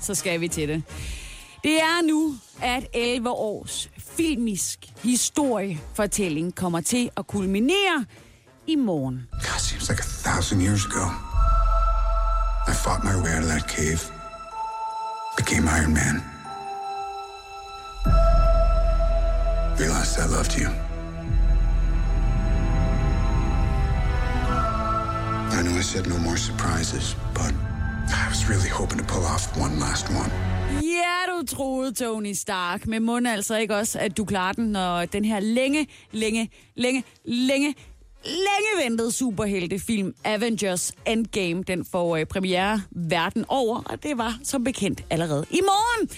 [0.00, 0.82] så skal vi til det.
[1.64, 8.04] Det er nu, at 11 års filmisk historiefortælling kommer til at kulminere
[8.66, 9.28] i morgen.
[9.32, 11.04] God, seems like a thousand years ago.
[12.68, 14.00] I fought my way out of that cave,
[15.36, 16.16] became Iron Man.
[19.80, 20.68] Realized I loved you.
[25.58, 27.52] I know I said no more surprises, but
[28.10, 30.30] i was really hoping to pull off one last one.
[30.82, 32.86] Ja, du troede, Tony Stark.
[32.86, 37.04] Men må altså ikke også, at du klarer den, når den her længe, længe, længe,
[37.24, 37.74] længe,
[38.24, 44.64] længe ventede superheltefilm Avengers Endgame, den får øh, premiere verden over, og det var som
[44.64, 46.08] bekendt allerede i morgen.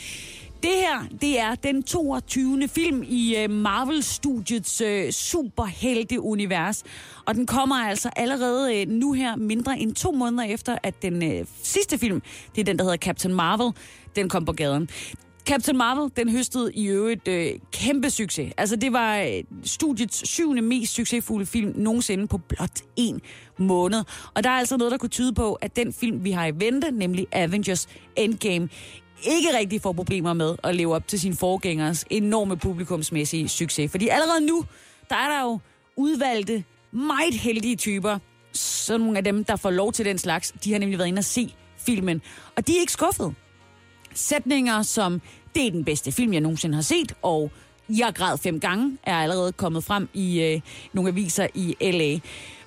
[0.63, 2.69] Det her, det er den 22.
[2.69, 6.83] film i øh, Marvel-studiets øh, superhelte-univers.
[7.27, 11.23] Og den kommer altså allerede øh, nu her, mindre end to måneder efter, at den
[11.23, 12.23] øh, sidste film,
[12.55, 13.73] det er den, der hedder Captain Marvel,
[14.17, 14.89] den kom på gaden.
[15.47, 18.53] Captain Marvel, den høstede i øvrigt øh, kæmpe succes.
[18.57, 23.21] Altså, det var øh, studiets syvende mest succesfulde film nogensinde på blot en
[23.59, 24.05] måned.
[24.35, 26.53] Og der er altså noget, der kunne tyde på, at den film, vi har i
[26.55, 28.69] vente, nemlig Avengers Endgame,
[29.25, 33.91] ikke rigtig får problemer med at leve op til sin forgængers enorme publikumsmæssige succes.
[33.91, 34.65] Fordi allerede nu,
[35.09, 35.59] der er der jo
[35.97, 38.19] udvalgte, meget heldige typer.
[38.53, 41.21] Så nogle af dem, der får lov til den slags, de har nemlig været inde
[41.21, 42.23] og se filmen.
[42.57, 43.35] Og de er ikke skuffet.
[44.15, 45.21] Sætninger som,
[45.55, 47.51] det er den bedste film, jeg nogensinde har set, og
[47.89, 50.61] jeg græd fem gange, er allerede kommet frem i øh,
[50.93, 52.19] nogle aviser i L.A.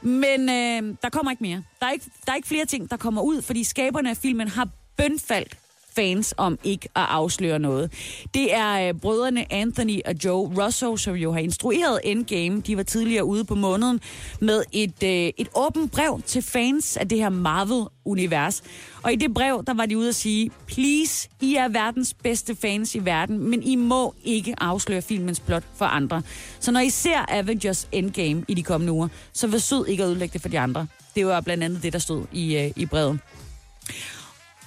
[0.07, 1.63] Men øh, der kommer ikke mere.
[1.79, 4.47] Der er ikke, der er ikke flere ting, der kommer ud, fordi skaberne af filmen
[4.47, 5.57] har bønfaldt
[5.95, 7.91] fans om ikke at afsløre noget.
[8.33, 12.61] Det er øh, brødrene Anthony og Joe Russo, som jo har instrueret Endgame.
[12.61, 13.99] De var tidligere ude på måneden
[14.39, 18.63] med et, øh, et åbent brev til fans af det her Marvel-univers.
[19.03, 22.55] Og i det brev, der var de ude at sige, please, I er verdens bedste
[22.55, 26.21] fans i verden, men I må ikke afsløre filmens plot for andre.
[26.59, 30.07] Så når I ser Avengers Endgame i de kommende uger, så vær sød ikke at
[30.07, 30.87] ødelægge det for de andre.
[31.15, 33.19] Det var blandt andet det, der stod i, øh, i brevet.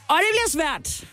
[0.09, 1.09] Og det bliver svært.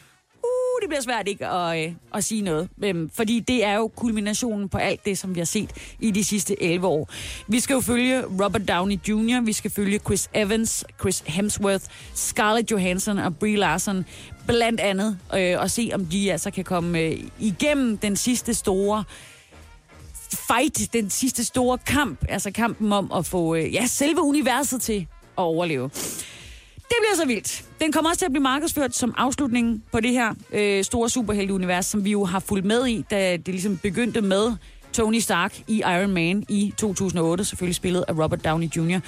[0.76, 2.70] Uh, det bliver svært ikke at, øh, at sige noget.
[2.84, 5.70] Øhm, fordi det er jo kulminationen på alt det, som vi har set
[6.00, 7.10] i de sidste 11 år.
[7.48, 12.72] Vi skal jo følge Robert Downey Jr., vi skal følge Chris Evans, Chris Hemsworth, Scarlett
[12.72, 14.06] Johansson og Brie Larson
[14.48, 19.04] blandt andet, øh, og se om de altså kan komme øh, igennem den sidste store
[20.48, 25.08] fight, den sidste store kamp, altså kampen om at få øh, ja, selve universet til
[25.38, 25.90] at overleve.
[26.88, 27.66] Det bliver så vildt.
[27.82, 31.86] Den kommer også til at blive markedsført som afslutningen på det her øh, store superhelteunivers,
[31.86, 34.54] som vi jo har fulgt med i, da det ligesom begyndte med
[34.94, 39.00] Tony Stark i Iron Man i 2008, selvfølgelig spillet af Robert Downey Jr.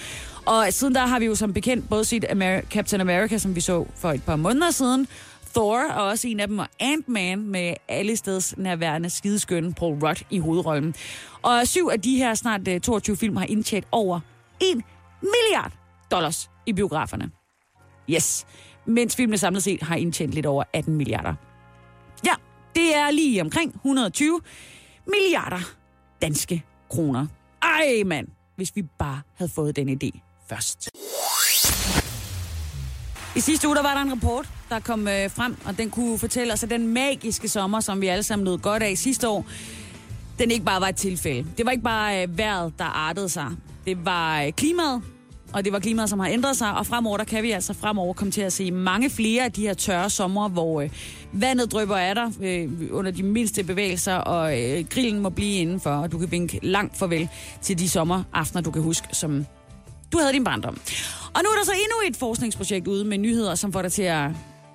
[0.45, 3.61] Og siden der har vi jo som bekendt både set Amer- Captain America, som vi
[3.61, 5.07] så for et par måneder siden,
[5.53, 10.17] Thor og også en af dem, og Ant-Man med alle steds nærværende skideskønne Paul Rudd
[10.29, 10.95] i hovedrollen.
[11.41, 14.19] Og syv af de her snart øh, 22 film har indtjent over
[14.61, 14.81] 1
[15.21, 15.71] milliard
[16.11, 17.36] dollars i biograferne.
[18.09, 18.45] Yes.
[18.85, 21.33] Mens filmene samlet set har indtjent lidt over 18 milliarder.
[22.25, 22.33] Ja,
[22.75, 24.41] det er lige omkring 120
[25.07, 25.59] milliarder
[26.21, 27.27] danske kroner.
[27.61, 30.19] Ej, mand, hvis vi bare havde fået den idé
[30.49, 30.89] først.
[33.35, 36.19] I sidste uge der var der en rapport, der kom øh, frem, og den kunne
[36.19, 39.45] fortælle os, at den magiske sommer, som vi alle sammen nød godt af sidste år,
[40.39, 41.47] den ikke bare var et tilfælde.
[41.57, 43.51] Det var ikke bare øh, vejret, der artede sig.
[43.85, 45.01] Det var øh, klimaet,
[45.53, 48.13] og det var klimaet, som har ændret sig, og fremover, der kan vi altså fremover
[48.13, 50.89] komme til at se mange flere af de her tørre sommer, hvor øh,
[51.31, 55.89] vandet drøber af dig øh, under de mindste bevægelser, og øh, grillen må blive indenfor,
[55.89, 57.29] og du kan vinke langt farvel
[57.61, 59.45] til de sommeraftener, du kan huske, som
[60.11, 60.77] du havde din barndom.
[61.33, 64.03] Og nu er der så endnu et forskningsprojekt ude med nyheder, som får dig til
[64.03, 64.29] at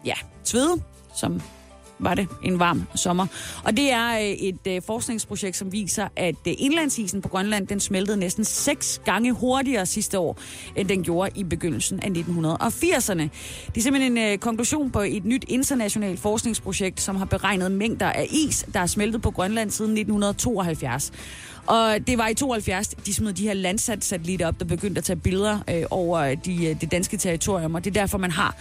[0.04, 0.14] ja,
[0.44, 0.82] svede,
[1.16, 1.40] som
[1.98, 3.26] var det en varm sommer.
[3.64, 7.80] Og det er øh, et øh, forskningsprojekt, som viser, at øh, indlandsisen på Grønland, den
[7.80, 10.38] smeltede næsten seks gange hurtigere sidste år,
[10.76, 13.28] end den gjorde i begyndelsen af 1980'erne.
[13.66, 18.06] Det er simpelthen en øh, konklusion på et nyt internationalt forskningsprojekt, som har beregnet mængder
[18.06, 21.12] af is, der er smeltet på Grønland siden 1972.
[21.66, 25.16] Og det var i 72, de smed de her Landsat-satellitter op, der begyndte at tage
[25.16, 28.56] billeder øh, over de, øh, det danske territorium, og det er derfor, man har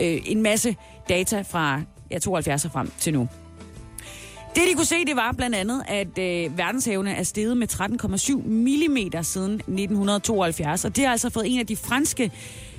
[0.00, 0.76] øh, en masse
[1.08, 1.80] data fra
[2.12, 3.28] ja, 72 og frem til nu.
[4.54, 8.36] Det, de kunne se, det var blandt andet, at øh, verdenshavene er steget med 13,7
[8.36, 10.84] mm siden 1972.
[10.84, 12.30] Og det har altså fået en af de franske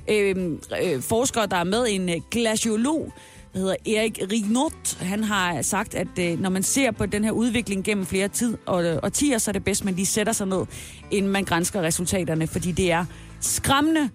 [0.07, 0.35] øh,
[0.83, 3.13] øh, forskere, der er med, en øh, glaciolog,
[3.53, 4.97] der hedder Erik Rignot.
[4.99, 8.57] Han har sagt, at øh, når man ser på den her udvikling gennem flere tid
[8.65, 10.65] og, øh, og så er det bedst, at man lige sætter sig ned,
[11.11, 13.05] inden man grænsker resultaterne, fordi det er
[13.39, 14.09] skræmmende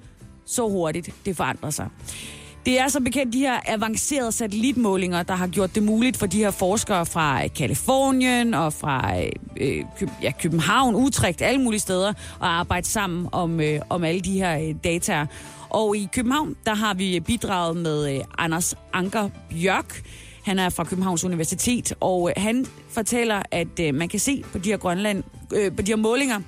[0.47, 1.89] så hurtigt, det forandrer sig.
[2.67, 6.39] Det er som bekendt de her avancerede satellitmålinger, der har gjort det muligt for de
[6.39, 9.29] her forskere fra øh, Kalifornien og fra øh,
[9.61, 9.85] øh
[10.23, 14.59] ja, København, Utrecht, alle mulige steder, at arbejde sammen om, øh, om alle de her
[14.59, 15.27] øh, data.
[15.69, 20.03] Og i København, der har vi bidraget med øh, Anders Anker Bjørk.
[20.45, 24.59] Han er fra Københavns Universitet, og øh, han fortæller, at øh, man kan se på
[24.59, 25.23] de her, Grønland,
[25.55, 26.41] øh, på de her målinger,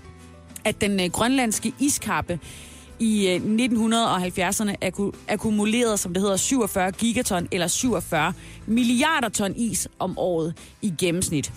[0.64, 2.38] at den øh, grønlandske iskappe
[3.00, 4.74] i øh, 1970'erne
[5.28, 8.32] akkumulerede, som det hedder, 47 gigaton eller 47
[8.66, 11.52] milliarder ton is om året i gennemsnit.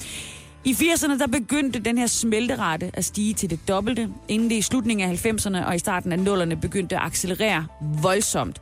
[0.65, 4.61] I 80'erne der begyndte den her smelterate at stige til det dobbelte, inden det i
[4.61, 7.65] slutningen af 90'erne og i starten af 0'erne begyndte at accelerere
[8.01, 8.61] voldsomt.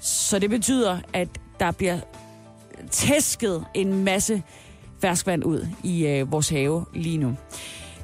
[0.00, 1.28] Så det betyder, at
[1.60, 1.98] der bliver
[2.90, 4.42] tæsket en masse
[5.00, 7.36] ferskvand ud i øh, vores have lige nu.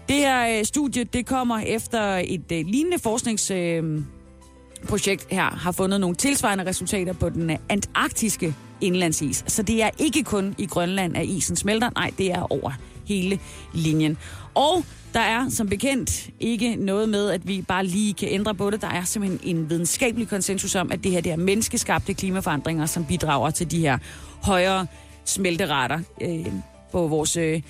[0.09, 6.01] Det her øh, studie, det kommer efter et øh, lignende forskningsprojekt øh, her har fundet
[6.01, 9.45] nogle tilsvarende resultater på den øh, antarktiske indlandsis.
[9.47, 11.91] Så det er ikke kun i Grønland, at isen smelter.
[11.95, 12.73] Nej, det er over
[13.07, 13.39] hele
[13.75, 14.19] linjen.
[14.55, 18.71] Og der er som bekendt ikke noget med, at vi bare lige kan ændre på
[18.71, 18.83] det.
[18.83, 23.05] Der er simpelthen en videnskabelig konsensus om, at det her det er menneskeskabte klimaforandringer, som
[23.05, 23.99] bidrager til de her
[24.43, 24.87] højere
[25.25, 26.47] smelterater øh,
[26.93, 27.63] på vores, øh,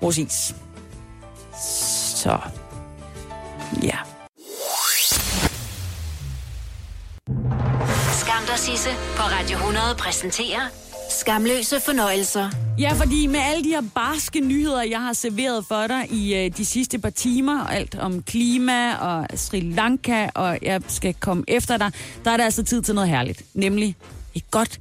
[0.00, 0.54] vores is.
[1.60, 2.38] Så,
[3.82, 3.98] ja.
[8.20, 10.68] Skam dig, Sisse, på Radio 100 præsenterer
[11.10, 12.50] Skamløse fornøjelser.
[12.78, 16.56] Ja, fordi med alle de her barske nyheder, jeg har serveret for dig i øh,
[16.56, 21.76] de sidste par timer, alt om klima og Sri Lanka, og jeg skal komme efter
[21.76, 21.92] dig,
[22.24, 23.42] der er det altså tid til noget herligt.
[23.54, 23.96] Nemlig
[24.34, 24.80] et godt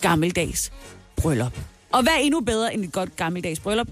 [0.00, 0.72] gammeldags
[1.16, 1.52] bryllup.
[1.92, 3.88] Og hvad er endnu bedre end et godt gammeldags bryllup?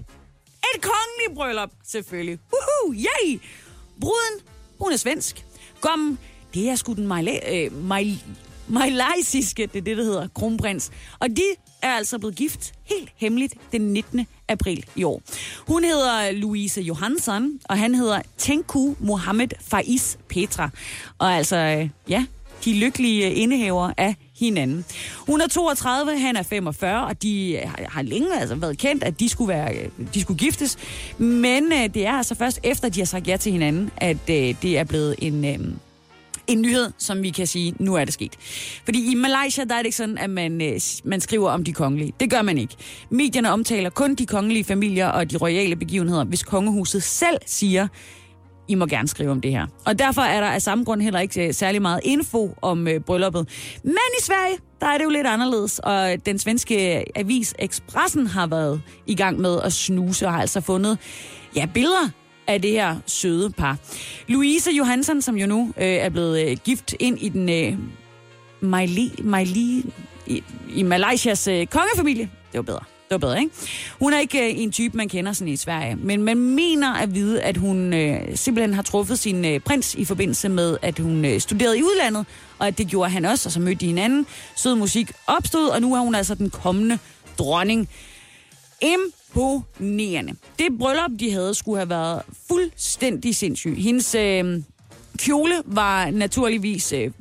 [0.75, 2.37] Et kongeligt bryllup, selvfølgelig.
[2.53, 3.39] Woohoo, yay!
[4.01, 4.39] Bruden,
[4.79, 5.45] hun er svensk.
[5.81, 6.19] Gommen,
[6.53, 8.23] det er sgu den majla- øh, maj-
[8.67, 10.91] majlaisiske, det er det, der hedder, kronprins.
[11.19, 11.41] Og de
[11.81, 14.27] er altså blevet gift helt hemmeligt den 19.
[14.49, 15.21] april i år.
[15.67, 20.69] Hun hedder Louise Johansson, og han hedder Tenku Mohammed Faiz Petra.
[21.17, 22.25] Og altså, øh, ja,
[22.65, 24.15] de lykkelige indehaver af
[24.45, 24.85] hinanden.
[25.17, 27.59] Hun er 32, han er 45, og de
[27.89, 29.73] har længe altså været kendt, at de skulle, være,
[30.13, 30.77] de skulle giftes.
[31.17, 34.55] Men øh, det er altså først efter, de har sagt ja til hinanden, at øh,
[34.61, 35.45] det er blevet en...
[35.45, 35.59] Øh,
[36.47, 38.31] en nyhed, som vi kan sige, nu er det sket.
[38.85, 41.73] Fordi i Malaysia, der er det ikke sådan, at man, øh, man skriver om de
[41.73, 42.13] kongelige.
[42.19, 42.75] Det gør man ikke.
[43.09, 47.87] Medierne omtaler kun de kongelige familier og de royale begivenheder, hvis kongehuset selv siger,
[48.71, 49.67] i må gerne skrive om det her.
[49.85, 52.99] Og derfor er der af samme grund heller ikke øh, særlig meget info om øh,
[52.99, 53.47] brylluppet.
[53.83, 58.27] Men i Sverige, der er det jo lidt anderledes, og den svenske øh, avis Expressen
[58.27, 60.97] har været i gang med at snuse og har altså fundet
[61.55, 62.09] ja, billeder
[62.47, 63.77] af det her søde par.
[64.27, 67.77] Louise Johansson, som jo nu øh, er blevet øh, gift ind i den øh,
[68.61, 69.83] Miley, Miley,
[70.27, 72.29] i, i Malaysias øh, kongefamilie.
[72.51, 72.90] Det var bedre.
[73.11, 73.55] Det var bedre, ikke?
[73.99, 77.15] Hun er ikke øh, en type, man kender sådan i Sverige, men man mener at
[77.15, 81.25] vide, at hun øh, simpelthen har truffet sin øh, prins i forbindelse med, at hun
[81.25, 82.25] øh, studerede i udlandet,
[82.59, 84.25] og at det gjorde han også, og så mødte de hinanden.
[84.55, 86.99] Sød musik opstod, og nu er hun altså den kommende
[87.39, 87.89] dronning.
[88.81, 90.33] Imponerende.
[90.59, 93.77] Det bryllup, de havde, skulle have været fuldstændig sindssygt.
[93.77, 94.15] Hendes...
[94.15, 94.61] Øh,
[95.17, 97.11] kjole var naturligvis øh,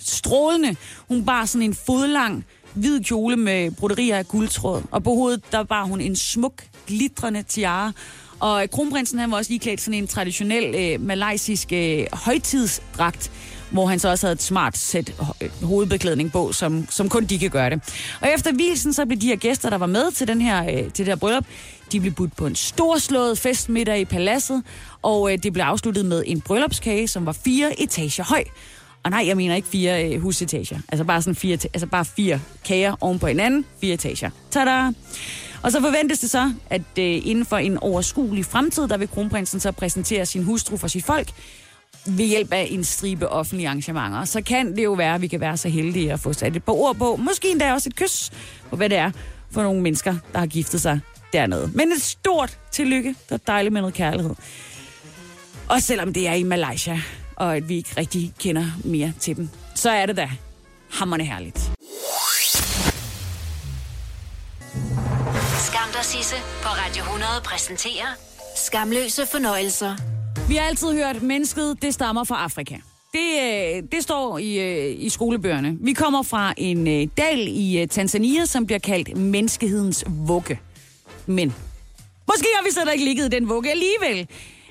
[0.00, 0.76] strålende.
[1.08, 5.62] Hun bar sådan en fodlang hvid kjole med broderier af guldtråd, og på hovedet der
[5.62, 7.92] bar hun en smuk, glitrende tiara.
[8.40, 13.30] Og kronprinsen han var også iklædt sådan en traditionel øh, malaysisk øh, højtidsdragt,
[13.70, 17.38] hvor han så også havde et smart sæt øh, hovedbeklædning på, som, som kun de
[17.38, 17.80] kan gøre det.
[18.20, 20.92] Og efter hvilsen, så blev de her gæster, der var med til, den her, øh,
[20.92, 21.44] til det her bryllup,
[21.92, 24.62] de blev budt på en storslået festmiddag i paladset,
[25.02, 28.44] og øh, det blev afsluttet med en bryllupskage, som var fire etager høj.
[29.02, 30.78] Og nej, jeg mener ikke fire øh, husetager.
[30.88, 33.64] Altså bare sådan fire, altså bare fire kager oven på hinanden.
[33.80, 34.30] Fire etager.
[34.50, 34.92] Tada!
[35.62, 39.60] Og så forventes det så, at øh, inden for en overskuelig fremtid, der vil kronprinsen
[39.60, 41.28] så præsentere sin hustru for sit folk
[42.06, 44.24] ved hjælp af en stribe offentlige arrangementer.
[44.24, 46.64] Så kan det jo være, at vi kan være så heldige at få sat et
[46.64, 47.16] par ord på.
[47.16, 48.30] Måske endda også et kys
[48.70, 49.10] på, hvad det er
[49.50, 51.00] for nogle mennesker, der har giftet sig
[51.32, 51.70] dernede.
[51.74, 53.08] Men et stort tillykke.
[53.28, 54.34] Det er dejligt med noget kærlighed.
[55.68, 57.00] Og selvom det er i Malaysia,
[57.40, 60.30] og at vi ikke rigtig kender mere til dem, så er det da
[60.90, 61.58] hammerne herligt.
[65.66, 68.06] Skam dig, Sisse på Radio 100 præsenterer
[68.56, 69.96] Skamløse fornøjelser.
[70.48, 72.76] Vi har altid hørt, at mennesket det stammer fra Afrika.
[73.12, 75.76] Det, øh, det står i, øh, i skolebøgerne.
[75.80, 80.60] Vi kommer fra en øh, dal i Tanzania, som bliver kaldt menneskehedens vugge.
[81.26, 81.54] Men
[82.28, 84.28] måske har vi slet ikke ligget i den vugge alligevel.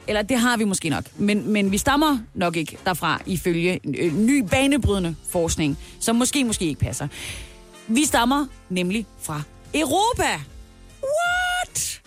[0.09, 1.03] Eller det har vi måske nok.
[1.17, 6.65] Men, men vi stammer nok ikke derfra ifølge øh, ny banebrydende forskning, som måske måske
[6.65, 7.07] ikke passer.
[7.87, 9.41] Vi stammer nemlig fra
[9.73, 10.41] Europa.
[11.03, 12.01] What?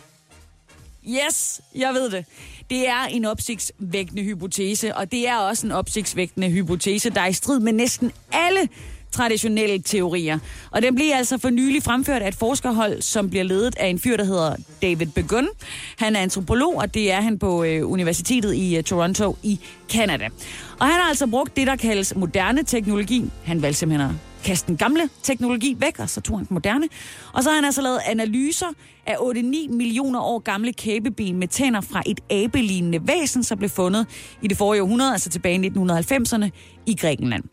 [1.08, 2.24] Yes, jeg ved det.
[2.70, 7.32] Det er en opsigtsvækkende hypotese, og det er også en opsigtsvækkende hypotese, der er i
[7.32, 8.68] strid med næsten alle
[9.12, 10.38] traditionelle teorier.
[10.70, 13.98] Og den bliver altså for nylig fremført af et forskerhold, som bliver ledet af en
[13.98, 15.48] fyr, der hedder David Begun.
[15.96, 19.60] Han er antropolog, og det er han på øh, Universitetet i øh, Toronto i
[19.92, 20.28] Canada.
[20.80, 23.30] Og han har altså brugt det, der kaldes moderne teknologi.
[23.44, 26.88] Han valgte simpelthen at kaste den gamle teknologi væk, og så tog han den moderne.
[27.32, 28.66] Og så har han altså lavet analyser
[29.06, 34.06] af 8-9 millioner år gamle kæbeben med tænder fra et abelignende væsen, som blev fundet
[34.42, 36.48] i det forrige århundrede, altså tilbage i 1990'erne
[36.86, 37.44] i Grækenland.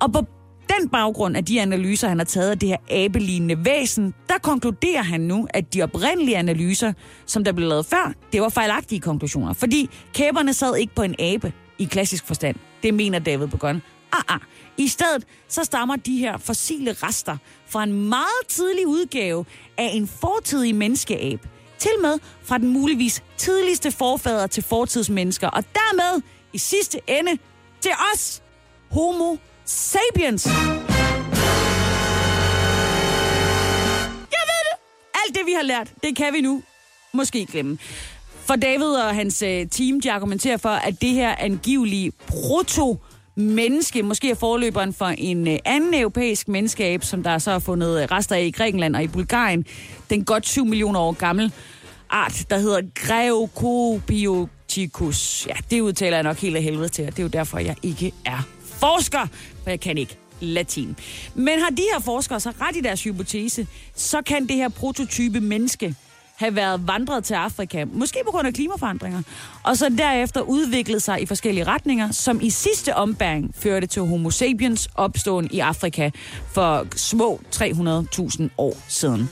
[0.00, 0.26] Og på
[0.68, 5.02] den baggrund af de analyser, han har taget af det her abelignende væsen, der konkluderer
[5.02, 6.92] han nu, at de oprindelige analyser,
[7.26, 9.52] som der blev lavet før, det var fejlagtige konklusioner.
[9.52, 12.56] Fordi kæberne sad ikke på en abe i klassisk forstand.
[12.82, 13.82] Det mener David Begon.
[14.12, 14.40] Ah, ah.
[14.76, 19.44] I stedet så stammer de her fossile rester fra en meget tidlig udgave
[19.78, 21.46] af en fortidig menneskeab.
[21.78, 26.22] Til med fra den muligvis tidligste forfader til fortidsmennesker, og dermed
[26.52, 27.38] i sidste ende
[27.80, 28.42] til os,
[28.90, 29.36] homo
[29.68, 30.46] sapiens.
[30.46, 30.54] Jeg
[34.50, 34.76] ved det!
[35.14, 36.62] Alt det, vi har lært, det kan vi nu
[37.12, 37.78] måske glemme.
[38.46, 42.98] For David og hans øh, team, de argumenterer for, at det her angivelige proto
[43.34, 48.02] menneske, måske er forløberen for en øh, anden europæisk menneskeab, som der så er fundet
[48.02, 49.66] øh, rester af i Grækenland og i Bulgarien.
[50.10, 51.52] Den godt 7 millioner år gammel
[52.10, 55.46] art, der hedder Greukopioticus.
[55.46, 57.76] Ja, det udtaler jeg nok helt af helvede til, og det er jo derfor, jeg
[57.82, 58.42] ikke er
[58.80, 59.26] forsker,
[59.68, 60.96] for jeg kan ikke latin.
[61.34, 65.40] Men har de her forskere så ret i deres hypotese, så kan det her prototype
[65.40, 65.94] menneske
[66.36, 69.22] have været vandret til Afrika, måske på grund af klimaforandringer,
[69.62, 74.30] og så derefter udviklet sig i forskellige retninger, som i sidste ombæring førte til homo
[74.30, 76.10] sapiens opståen i Afrika
[76.52, 79.30] for små 300.000 år siden.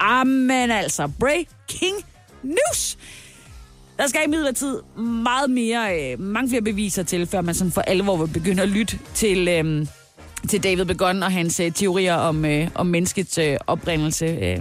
[0.00, 1.96] Amen altså, breaking
[2.42, 2.98] news!
[4.02, 8.16] Der skal imidlertid meget mere, øh, mange flere beviser til, før man sådan for alvor
[8.16, 9.86] vil begynde at lytte til, øh,
[10.48, 14.26] til David Begon og hans øh, teorier om, øh, om menneskets øh, oprindelse.
[14.26, 14.58] Øh.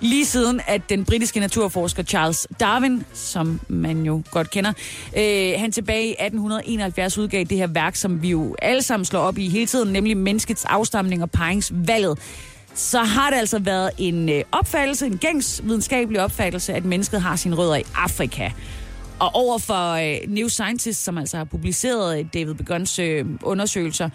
[0.00, 4.72] Lige siden, at den britiske naturforsker Charles Darwin, som man jo godt kender,
[5.16, 9.20] øh, han tilbage i 1871 udgav det her værk, som vi jo alle sammen slår
[9.20, 12.18] op i hele tiden, nemlig menneskets afstamning og paringsvalget
[12.74, 17.36] så har det altså været en øh, opfattelse, en gængs videnskabelig opfattelse, at mennesket har
[17.36, 18.50] sine rødder i Afrika.
[19.20, 24.08] Og over for øh, New Scientist, som altså har publiceret øh, David Begons øh, undersøgelser,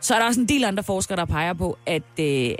[0.00, 2.50] så er der også en del andre forskere, der peger på, at øh,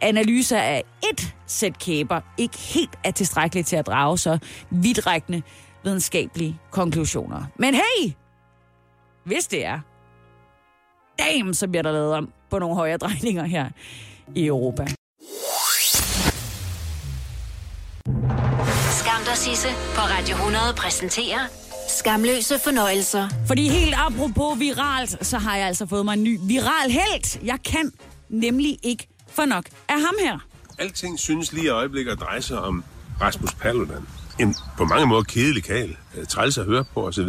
[0.00, 4.38] analyser af et sæt kæber ikke helt er tilstrækkeligt til at drage så
[4.70, 5.42] vidtrækkende
[5.84, 7.44] videnskabelige konklusioner.
[7.56, 8.12] Men hey!
[9.24, 9.80] Hvis det er,
[11.18, 13.70] damn, så bliver der lavet om på nogle højere drejninger her
[14.34, 14.86] i Europa.
[18.90, 21.46] Skam dig, Sisse på Radio 100 præsenterer
[21.88, 23.28] Skamløse fornøjelser.
[23.46, 27.44] Fordi helt apropos viralt, så har jeg altså fået mig en ny viral held.
[27.44, 27.92] Jeg kan
[28.28, 30.38] nemlig ikke få nok af ham her.
[30.78, 32.84] Alting synes lige i øjeblikket at dreje sig om
[33.20, 34.06] Rasmus Paludan.
[34.38, 37.28] En på mange måder kedelig kal, øh, træls at høre på osv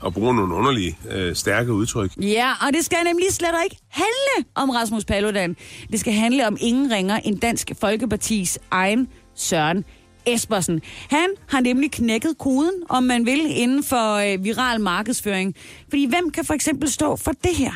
[0.00, 2.10] og bruge nogle underlige, øh, stærke udtryk.
[2.16, 5.56] Ja, og det skal nemlig slet ikke handle om Rasmus Paludan.
[5.92, 9.84] Det skal handle om ingen ringer end Dansk Folkepartis egen Søren
[10.26, 10.82] Espersen.
[11.10, 15.54] Han har nemlig knækket koden, om man vil, inden for øh, viral markedsføring.
[15.88, 17.72] Fordi hvem kan for eksempel stå for det her?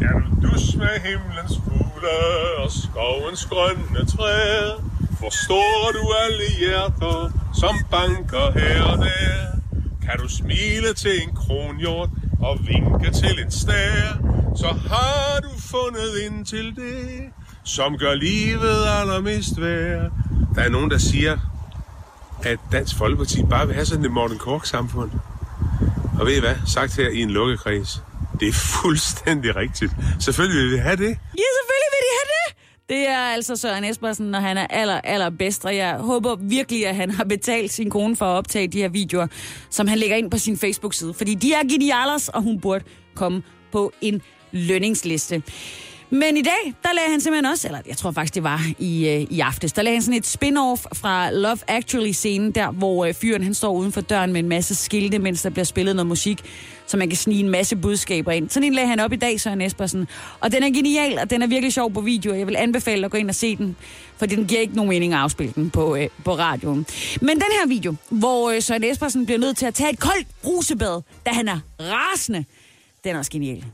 [0.00, 2.16] Ja, du dus med himlens fugle
[2.58, 4.90] og skovens grønne træer.
[5.18, 9.59] Forstår du alle hjerter, som banker her og der?
[10.10, 12.08] Kan du smile til en kronhjort
[12.40, 14.18] og vinke til en stær,
[14.56, 17.20] så har du fundet ind til det,
[17.64, 20.10] som gør livet allermest værd.
[20.54, 21.38] Der er nogen, der siger,
[22.42, 25.10] at Dansk Folkeparti bare vil have sådan et Morten Kork-samfund.
[26.20, 26.54] Og ved I hvad?
[26.66, 28.02] Sagt her i en lukkekreds.
[28.40, 28.52] Det er
[28.82, 29.92] fuldstændig rigtigt.
[30.20, 31.12] Selvfølgelig vil vi have det.
[31.42, 31.99] Ja, selvfølgelig vil
[32.90, 33.08] det.
[33.08, 36.96] Er altså Søren Espersen, når han er aller, aller bedst, og jeg håber virkelig, at
[36.96, 39.26] han har betalt sin kone for at optage de her videoer,
[39.70, 41.14] som han lægger ind på sin Facebook-side.
[41.14, 43.42] Fordi de er genialers, og hun burde komme
[43.72, 45.42] på en lønningsliste.
[46.12, 49.08] Men i dag, der lagde han simpelthen også, eller jeg tror faktisk, det var i,
[49.08, 53.14] øh, i aftes, der lagde han sådan et spin-off fra Love Actually-scenen, der hvor øh,
[53.14, 56.06] fyren han står uden for døren med en masse skilte, mens der bliver spillet noget
[56.06, 56.40] musik,
[56.86, 58.50] så man kan snige en masse budskaber ind.
[58.50, 60.08] Sådan en lagde han op i dag, Søren Espersen.
[60.40, 62.34] Og den er genial, og den er virkelig sjov på video.
[62.34, 63.76] Jeg vil anbefale at gå ind og se den,
[64.16, 66.86] for den giver ikke nogen mening at afspille den på, øh, på radioen.
[67.20, 70.26] Men den her video, hvor øh, Søren Espersen bliver nødt til at tage et koldt
[70.42, 72.44] brusebad, da han er rasende,
[73.04, 73.64] den er også genial.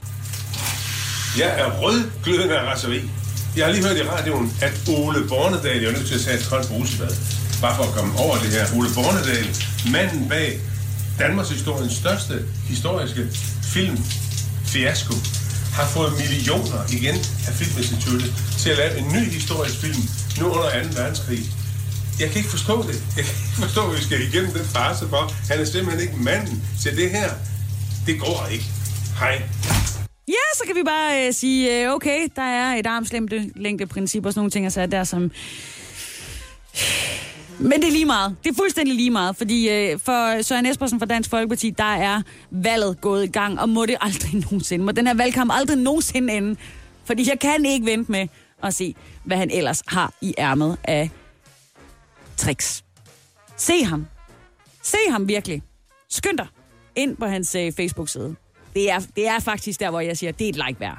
[1.38, 3.10] Jeg er rødglødende af raseri.
[3.56, 6.46] Jeg har lige hørt i radioen, at Ole Bornedal er nødt til at tage et
[6.50, 7.10] koldt brusebad.
[7.60, 8.64] Bare for at komme over det her.
[8.76, 9.46] Ole Bornedal,
[9.92, 10.60] manden bag
[11.18, 13.22] Danmarks historiens største historiske
[13.62, 13.98] film,
[14.64, 15.14] Fiasko,
[15.72, 17.16] har fået millioner igen
[17.48, 20.02] af Filminstituttet til at lave en ny historisk film
[20.40, 20.88] nu under 2.
[21.00, 21.42] verdenskrig.
[22.20, 23.02] Jeg kan ikke forstå det.
[23.16, 25.32] Jeg kan ikke forstå, at vi skal igennem den farse for.
[25.48, 27.30] Han er simpelthen ikke manden til det her.
[28.06, 28.64] Det går ikke.
[29.18, 29.42] Hej.
[30.56, 34.50] Så kan vi bare øh, sige, øh, okay, der er et armslængdeprincip og sådan nogle
[34.50, 35.30] ting, altså der som...
[37.58, 38.36] Men det er lige meget.
[38.44, 42.22] Det er fuldstændig lige meget, fordi øh, for Søren Espersen fra Dansk Folkeparti, der er
[42.50, 44.84] valget gået i gang, og må det aldrig nogensinde.
[44.84, 46.56] Må den her valgkamp aldrig nogensinde ende,
[47.04, 48.28] fordi jeg kan ikke vente med
[48.62, 48.94] at se,
[49.24, 51.10] hvad han ellers har i ærmet af
[52.36, 52.84] tricks.
[53.56, 54.06] Se ham.
[54.82, 55.62] Se ham virkelig.
[56.10, 56.46] Skynd dig
[56.96, 58.36] ind på hans øh, Facebook-side.
[58.76, 60.98] Det er, det er faktisk der, hvor jeg siger, det er et like værd.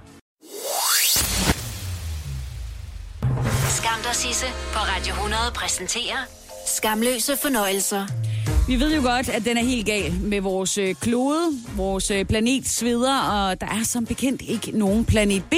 [3.69, 6.17] Skam dig, Sisse på Radio 100 præsenterer
[6.67, 8.07] Skamløse fornøjelser.
[8.67, 12.25] Vi ved jo godt, at den er helt gal med vores øh, klode, vores øh,
[12.25, 15.53] planet sveder, og der er som bekendt ikke nogen planet B.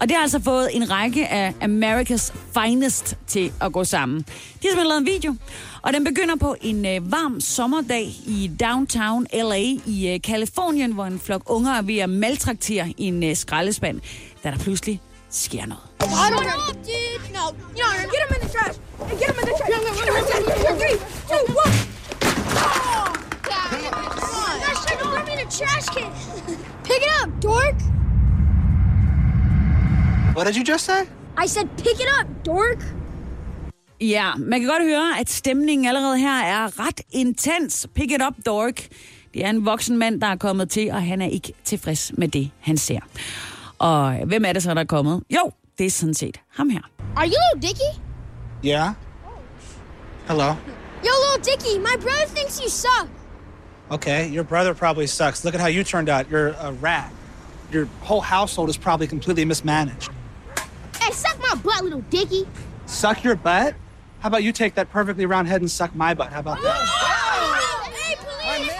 [0.00, 4.20] Og det har altså fået en række af America's Finest til at gå sammen.
[4.20, 5.34] De har simpelthen lavet en video,
[5.82, 11.04] og den begynder på en øh, varm sommerdag i downtown LA i øh, Kalifornien, hvor
[11.04, 14.00] en flok unger er ved at maltraktere en øh, skraldespand,
[14.44, 15.00] da der pludselig
[15.30, 15.82] sker noget.
[16.00, 17.32] I don't know, dude.
[17.32, 17.44] No,
[17.76, 18.78] you Get him in the trash.
[19.20, 20.78] Get him in the trash.
[20.78, 21.97] Three, two, one.
[22.58, 23.12] Oh,
[24.44, 24.60] on.
[24.64, 26.10] That's like throw me in a trash can.
[26.88, 27.78] Pick it up, dork.
[30.34, 31.00] What did you just say?
[31.44, 32.84] I said pick it up, dork.
[34.00, 37.86] Ja, man kan godt høre, at stemningen allerede her er ret intens.
[37.94, 38.86] Pick it up, dork.
[39.34, 42.28] Det er en voksen mand, der er kommet til, og han er ikke tilfreds med
[42.28, 43.00] det, han ser.
[43.78, 45.22] Og hvem er det så, der er kommet?
[45.30, 46.80] Jo, det er sådan set ham her.
[47.16, 48.00] Are you little Dicky?
[48.64, 48.90] Yeah.
[50.28, 50.54] Hello.
[51.02, 53.08] Yo, little Dicky, my brother thinks you suck.
[53.90, 55.44] Okay, your brother probably sucks.
[55.44, 56.28] Look at how you turned out.
[56.28, 57.12] You're a rat.
[57.70, 60.10] Your whole household is probably completely mismanaged.
[61.00, 62.46] Hey, suck my butt, little Dicky.
[62.86, 63.74] Suck your butt?
[64.20, 66.32] How about you take that perfectly round head and suck my butt?
[66.32, 66.76] How about that?
[67.94, 68.72] Hey, police!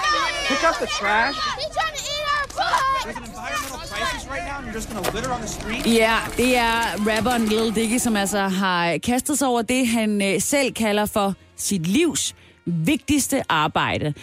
[0.49, 1.37] Pick up the trash.
[1.37, 3.05] He's trying to eat our butt.
[3.05, 5.87] There's an environmental crisis right now, and you're just gonna litter on the street?
[5.87, 10.41] Ja, det er rapperen Lil Dicky, som altså har kastet sig over det, han øh,
[10.41, 12.35] selv kalder for sit livs
[12.67, 14.15] vigtigste arbejde.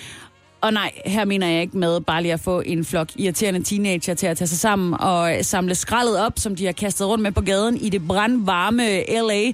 [0.62, 4.14] Og nej, her mener jeg ikke med bare lige at få en flok irriterende teenager
[4.14, 7.32] til at tage sig sammen og samle skraldet op, som de har kastet rundt med
[7.32, 9.52] på gaden i det brandvarme LA.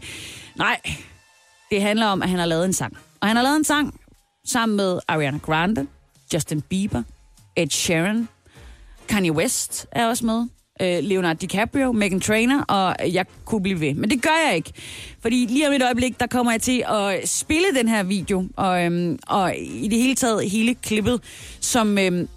[0.55, 0.81] Nej,
[1.71, 2.97] det handler om, at han har lavet en sang.
[3.21, 3.99] Og han har lavet en sang
[4.45, 5.87] sammen med Ariana Grande,
[6.33, 7.03] Justin Bieber,
[7.55, 8.27] Ed Sheeran,
[9.07, 10.47] Kanye West er også med.
[10.81, 13.93] Øh, Leonardo DiCaprio, Megan Trainer, og jeg kunne blive ved.
[13.93, 14.71] Men det gør jeg ikke.
[15.21, 18.85] Fordi lige om et øjeblik, der kommer jeg til at spille den her video, og,
[18.85, 21.21] øhm, og i det hele taget hele klippet,
[21.59, 22.27] som øhm,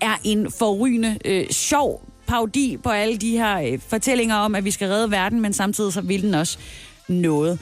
[0.00, 4.70] er en forrygende, øh, sjov parodi på alle de her øh, fortællinger om, at vi
[4.70, 6.58] skal redde verden, men samtidig så vil den også
[7.08, 7.58] noget.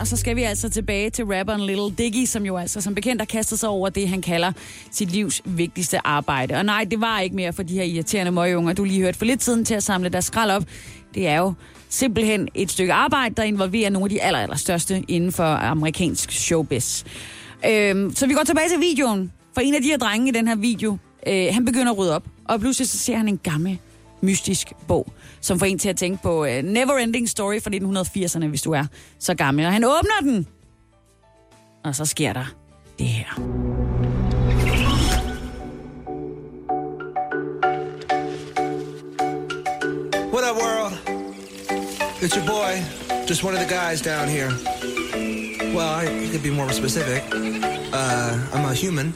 [0.00, 3.22] Og så skal vi altså tilbage til rapperen Little Diggy, som jo altså som bekendt
[3.22, 4.52] har kastet sig over det, han kalder
[4.90, 6.54] sit livs vigtigste arbejde.
[6.54, 9.24] Og nej, det var ikke mere for de her irriterende møgeunger, du lige hørte for
[9.24, 10.64] lidt siden til at samle deres skrald op.
[11.14, 11.52] Det er jo
[11.88, 16.32] simpelthen et stykke arbejde, der involverer nogle af de aller, aller største inden for amerikansk
[16.32, 17.04] showbiz.
[17.66, 19.32] Øhm, så vi går tilbage til videoen.
[19.54, 22.14] For en af de her drenge i den her video, øh, han begynder at rydde
[22.14, 22.24] op.
[22.44, 23.78] Og pludselig så ser han en gammel
[24.20, 28.46] mystisk bog, som får en til at tænke på øh, uh, Neverending Story fra 1980'erne,
[28.46, 28.84] hvis du er
[29.18, 29.66] så gammel.
[29.66, 30.46] Og han åbner den,
[31.84, 32.54] og så sker der
[32.98, 33.26] det her.
[40.32, 40.92] What up, world?
[42.20, 42.82] It's your boy,
[43.28, 44.50] just one of the guys down here.
[45.74, 47.22] Well, I could be more specific.
[47.92, 49.14] Uh, I'm a human.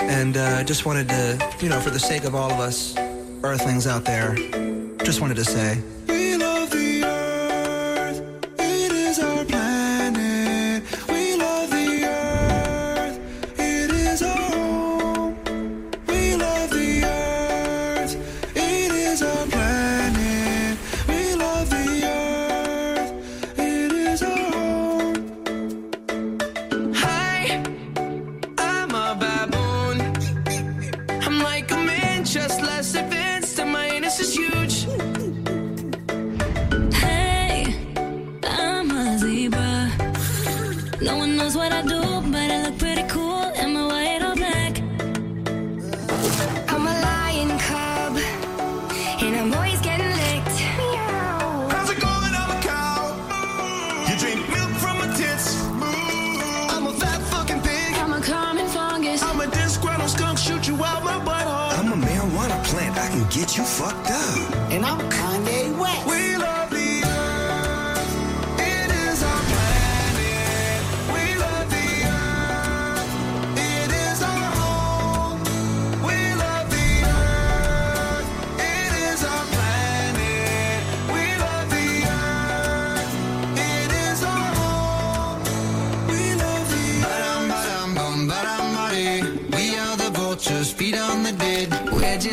[0.00, 2.94] And uh, just wanted to, you know, for the sake of all of us
[3.42, 4.34] earthlings out there,
[5.04, 5.82] just wanted to say.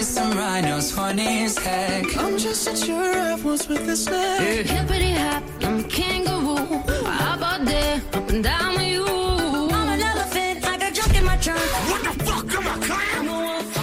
[0.05, 2.15] Some rhinos, funny as heck.
[2.17, 4.65] I'm just a giraffe once with a snack.
[4.65, 6.83] Hippity hop, I'm a kangaroo.
[7.05, 8.15] How about that?
[8.15, 9.05] Up and down with you.
[9.05, 11.59] I'm an elephant, I got junk in my trunk.
[11.89, 13.01] What the fuck am I clown?
[13.17, 13.77] I'm a wolf,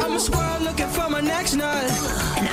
[0.00, 2.47] I'm a squirrel looking for my next nut.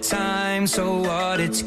[0.00, 0.66] Time.
[0.66, 1.40] So what?
[1.40, 1.62] It's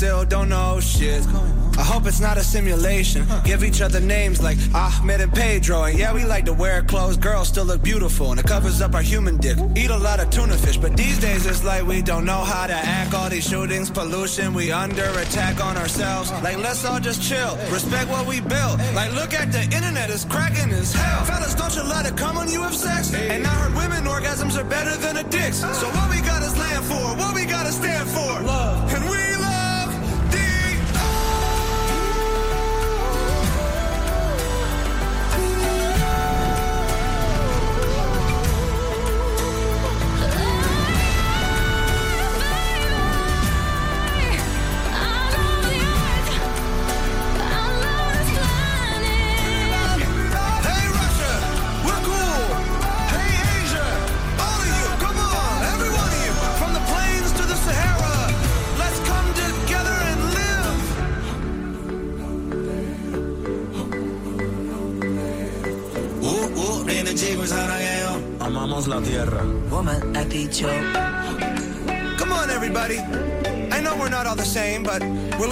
[0.00, 1.22] still don't know shit.
[1.76, 3.26] I hope it's not a simulation.
[3.44, 5.84] Give each other names like Ahmed and Pedro.
[5.84, 7.18] And yeah, we like to wear clothes.
[7.18, 9.58] Girls still look beautiful and it covers up our human dick.
[9.76, 12.66] Eat a lot of tuna fish, but these days it's like we don't know how
[12.66, 13.12] to act.
[13.12, 16.32] All these shootings, pollution, we under attack on ourselves.
[16.42, 17.58] Like, let's all just chill.
[17.70, 18.78] Respect what we built.
[18.94, 21.24] Like, look at the internet, it's cracking as hell.
[21.26, 23.12] Fellas, don't you let it come when you have sex.
[23.12, 25.58] And I heard women orgasms are better than a dick's.
[25.58, 28.40] So what we got is land for, what we gotta stand for.
[28.40, 28.94] Love.
[28.94, 29.09] And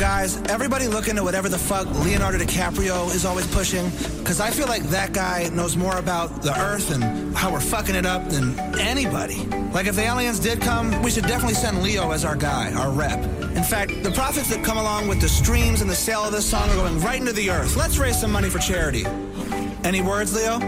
[0.00, 4.66] Guys, everybody look into whatever the fuck Leonardo DiCaprio is always pushing, because I feel
[4.66, 8.58] like that guy knows more about the Earth and how we're fucking it up than
[8.78, 9.44] anybody.
[9.74, 12.90] Like, if the aliens did come, we should definitely send Leo as our guy, our
[12.90, 13.22] rep.
[13.54, 16.48] In fact, the profits that come along with the streams and the sale of this
[16.48, 17.76] song are going right into the Earth.
[17.76, 19.04] Let's raise some money for charity.
[19.84, 20.60] Any words, Leo?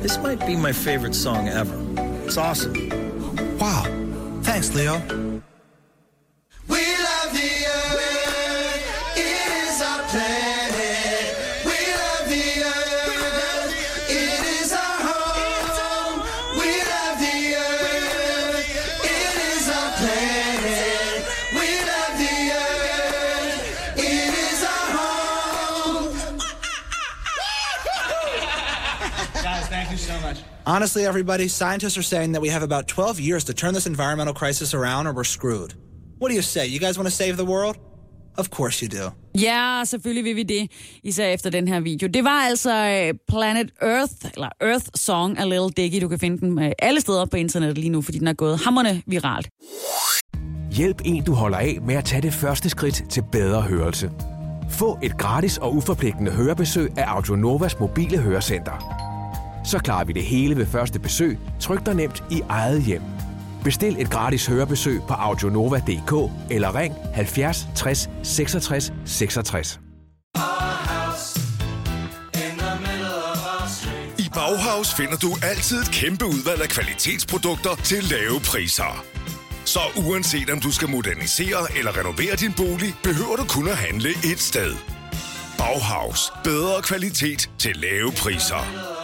[0.00, 1.76] This might be my favorite song ever.
[2.24, 3.58] It's awesome.
[3.58, 3.82] Wow.
[4.42, 5.25] Thanks, Leo.
[30.68, 34.34] Honestly, everybody, scientists are saying that we have about 12 years to turn this environmental
[34.34, 35.74] crisis around or we're screwed.
[36.18, 36.66] What do you say?
[36.66, 37.76] You guys want to save the world?
[38.36, 39.10] Of course you do.
[39.40, 40.70] Ja, selvfølgelig vil vi det,
[41.02, 42.08] især efter den her video.
[42.08, 46.02] Det var altså øh, Planet Earth, eller Earth Song af Little Dicky.
[46.02, 48.58] Du kan finde den øh, alle steder på internettet lige nu, fordi den er gået
[48.64, 49.48] hammerne viralt.
[50.70, 54.10] Hjælp en, du holder af med at tage det første skridt til bedre hørelse.
[54.70, 59.05] Få et gratis og uforpligtende hørebesøg af Audionovas mobile hørecenter
[59.66, 63.02] så klarer vi det hele ved første besøg, tryk dig nemt i eget hjem.
[63.64, 69.80] Bestil et gratis hørebesøg på audionova.dk eller ring 70 60 66 66.
[74.18, 79.04] I Bauhaus finder du altid et kæmpe udvalg af kvalitetsprodukter til lave priser.
[79.64, 84.10] Så uanset om du skal modernisere eller renovere din bolig, behøver du kun at handle
[84.10, 84.72] et sted.
[85.58, 86.32] Bauhaus.
[86.44, 88.95] Bedre kvalitet til lave priser.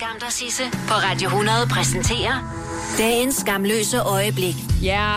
[0.00, 2.34] Skam dig, Sisse, på Radio 100 præsenterer
[2.98, 4.54] dagens skamløse øjeblik.
[4.82, 5.14] Ja,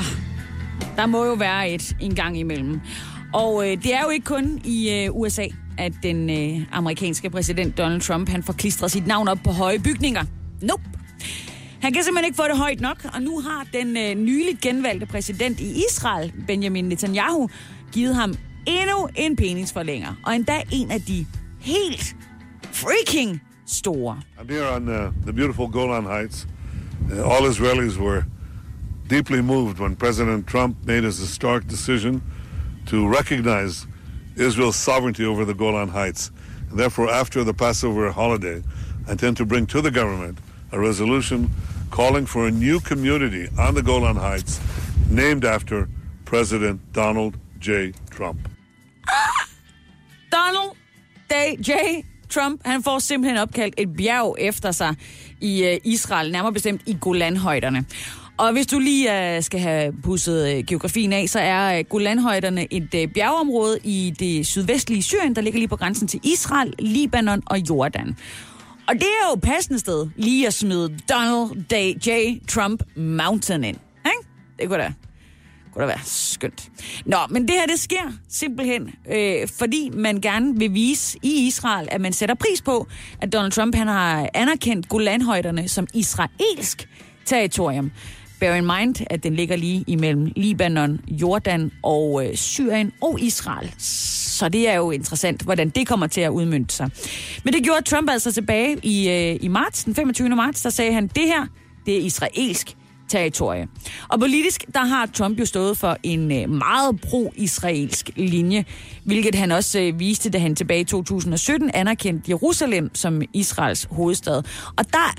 [0.96, 2.82] der må jo være et en gang imellem.
[3.34, 5.46] Og øh, det er jo ikke kun i øh, USA,
[5.78, 9.80] at den øh, amerikanske præsident Donald Trump han får klistret sit navn op på høje
[9.80, 10.24] bygninger.
[10.62, 10.84] Nope.
[11.82, 15.06] Han kan simpelthen ikke få det højt nok, og nu har den øh, nyligt genvalgte
[15.06, 17.50] præsident i Israel, Benjamin Netanyahu,
[17.92, 18.34] givet ham
[18.66, 21.26] endnu en peningsforlænger, Og endda en af de
[21.60, 22.16] helt
[22.72, 24.18] freaking store.
[24.38, 26.46] I'm here on uh, the beautiful Golan Heights.
[27.12, 28.26] Uh, all Israelis were
[29.08, 32.22] deeply moved when President Trump made his historic decision
[32.88, 33.86] to recognize
[34.36, 36.32] Israel's sovereignty over the Golan Heights.
[36.70, 38.64] And therefore, after the Passover holiday,
[39.08, 40.40] I intend to bring to the government
[40.72, 41.52] a resolution
[41.92, 44.60] calling for a new community on the Golan Heights
[45.10, 45.88] named after
[46.26, 47.94] President Donald J.
[48.10, 48.50] Trump.
[50.32, 50.76] Donald
[51.30, 52.06] J.
[52.34, 54.96] Trump, han får simpelthen opkaldt et bjerg efter sig
[55.42, 57.86] i øh, Israel, nærmere bestemt i Golanhøjderne.
[58.38, 62.90] Og hvis du lige øh, skal have pusset øh, geografien af, så er Golanhøjderne et
[62.92, 67.60] bjergområde bjergeområde i det sydvestlige Syrien, der ligger lige på grænsen til Israel, Libanon og
[67.70, 68.18] Jordan.
[68.88, 72.40] Og det er jo passende sted lige at smide Donald J.
[72.48, 73.78] Trump Mountain ind.
[74.06, 74.30] Ikke?
[74.60, 74.94] Det kunne da
[75.74, 76.70] kunne da være skønt.
[77.06, 81.88] Nå, men det her, det sker simpelthen, øh, fordi man gerne vil vise i Israel,
[81.92, 82.88] at man sætter pris på,
[83.22, 86.90] at Donald Trump han har anerkendt Golanhøjderne som israelsk
[87.26, 87.92] territorium.
[88.40, 93.74] Bear in mind, at den ligger lige imellem Libanon, Jordan og øh, Syrien og Israel.
[93.78, 96.90] Så det er jo interessant, hvordan det kommer til at udmynde sig.
[97.44, 100.30] Men det gjorde Trump altså tilbage i, øh, i marts, den 25.
[100.30, 101.46] marts, der sagde han, det her,
[101.86, 102.76] det er israelsk
[103.14, 103.68] territorie.
[104.08, 108.66] Og politisk, der har Trump jo stået for en øh, meget pro-israelsk linje,
[109.04, 114.44] hvilket han også øh, viste, da han tilbage i 2017 anerkendte Jerusalem som Israels hovedstad.
[114.78, 115.16] Og der,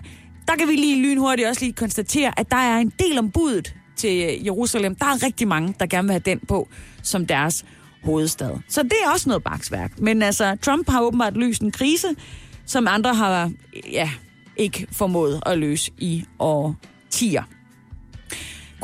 [0.48, 3.74] der kan vi lige lynhurtigt også lige konstatere, at der er en del om budet
[3.96, 4.94] til øh, Jerusalem.
[4.94, 6.68] Der er rigtig mange, der gerne vil have den på
[7.02, 7.64] som deres
[8.04, 8.50] hovedstad.
[8.68, 9.98] Så det er også noget baksværk.
[9.98, 12.08] Men altså, Trump har åbenbart løst en krise,
[12.66, 13.50] som andre har
[13.92, 14.10] ja,
[14.56, 17.42] ikke formået at løse i årtier.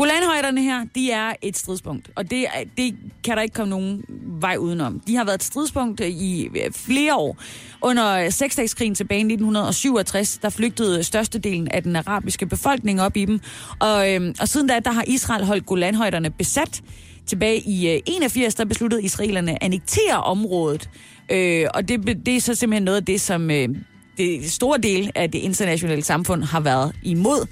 [0.01, 4.05] Golanhøjderne her, de er et stridspunkt, og det, det kan der ikke komme nogen
[4.41, 5.01] vej udenom.
[5.07, 7.37] De har været et stridspunkt øh, i øh, flere år.
[7.83, 13.41] Under seksdagskrigen tilbage i 1967, der flygtede størstedelen af den arabiske befolkning op i dem.
[13.79, 16.83] Og, øhm, og siden da, der har Israel holdt Golanhøjderne besat.
[17.27, 20.91] Tilbage i øh, 81, der besluttede israelerne at annektere området.
[21.31, 23.69] Øh, og det, det er så simpelthen noget af det, som øh,
[24.17, 27.47] det store del af det internationale samfund har været imod.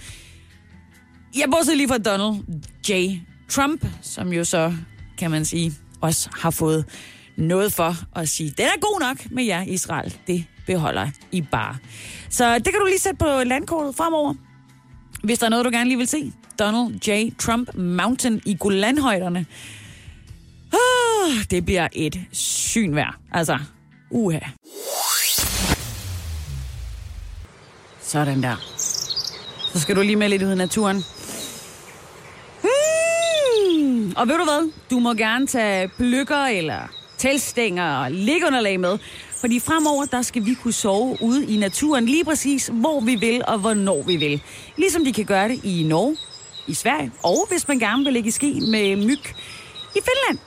[1.36, 2.44] Jeg bortset lige fra Donald
[2.88, 3.18] J.
[3.48, 4.74] Trump, som jo så,
[5.18, 6.84] kan man sige, også har fået
[7.36, 10.16] noget for at sige, den er god nok med jer, Israel.
[10.26, 11.76] Det beholder I bare.
[12.30, 14.34] Så det kan du lige sætte på landkortet fremover.
[15.24, 16.32] Hvis der er noget, du gerne lige vil se.
[16.58, 17.30] Donald J.
[17.38, 19.46] Trump Mountain i Golanhøjderne.
[20.72, 23.14] Oh, det bliver et syn værd.
[23.32, 23.58] Altså,
[24.10, 24.38] uha.
[28.00, 28.56] Sådan der.
[29.72, 31.04] Så skal du lige med lidt ud i naturen.
[34.18, 34.70] Og ved du hvad?
[34.90, 36.78] Du må gerne tage blykker eller
[37.18, 38.98] teltstænger og liggeunderlag med.
[39.40, 43.42] Fordi fremover, der skal vi kunne sove ude i naturen lige præcis, hvor vi vil
[43.46, 44.42] og hvornår vi vil.
[44.76, 46.16] Ligesom de kan gøre det i Norge,
[46.66, 49.20] i Sverige, og hvis man gerne vil ligge i ski med myg
[49.96, 50.38] i Finland.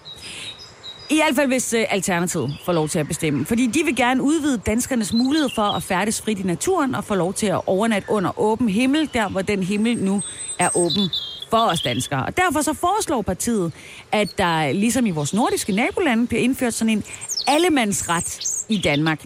[1.09, 3.45] I hvert fald, hvis øh, Alternativet får lov til at bestemme.
[3.45, 7.15] Fordi de vil gerne udvide danskernes mulighed for at færdes frit i naturen og få
[7.15, 10.21] lov til at overnatte under åben himmel, der hvor den himmel nu
[10.59, 11.09] er åben
[11.51, 12.25] for os danskere.
[12.25, 13.71] Og derfor så foreslår partiet,
[14.11, 17.03] at der ligesom i vores nordiske nabolande bliver indført sådan en
[17.47, 19.25] allemandsret i Danmark.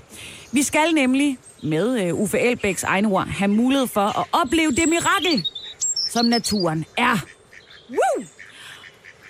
[0.52, 4.90] Vi skal nemlig med øh, Uffe Elbæks egne ord have mulighed for at opleve det
[4.90, 5.46] mirakel,
[6.10, 7.18] som naturen er.
[7.90, 8.26] Woo!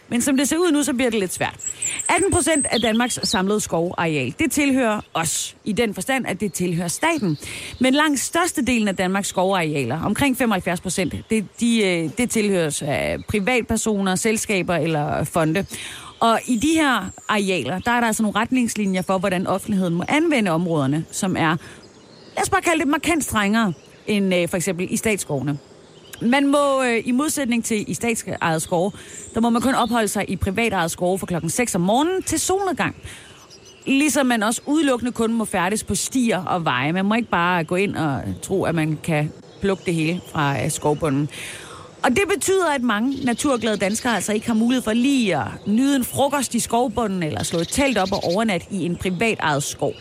[0.10, 1.60] Men som det ser ud nu, så bliver det lidt svært.
[2.10, 5.56] 18 procent af Danmarks samlede skovareal, det tilhører os.
[5.64, 7.38] I den forstand, at det tilhører staten.
[7.80, 13.18] Men langt størstedelen af Danmarks skovarealer, omkring 75 procent, det, de, øh, det tilhøres af
[13.28, 15.66] privatpersoner, selskaber eller fonde.
[16.20, 20.04] Og i de her arealer, der er der altså nogle retningslinjer for, hvordan offentligheden må
[20.08, 21.56] anvende områderne, som er,
[22.36, 23.74] lad os bare kalde det markant strengere
[24.08, 25.58] end øh, for eksempel i statsskovene.
[26.22, 28.92] Man må, øh, i modsætning til i statsejet skove,
[29.34, 32.40] der må man kun opholde sig i privatejet skove fra klokken 6 om morgenen til
[32.40, 32.96] solnedgang.
[33.86, 36.94] Ligesom man også udelukkende kun må færdes på stier og veje.
[36.94, 40.64] Man må ikke bare gå ind og tro, at man kan plukke det hele fra
[40.64, 41.30] øh, skovbunden.
[42.04, 45.96] Og det betyder, at mange naturglade danskere altså ikke har mulighed for lige at nyde
[45.96, 49.94] en frokost i skovbunden, eller slå et telt op og overnat i en privatejet skov.